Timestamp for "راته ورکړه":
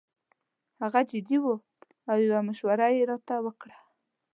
3.11-3.77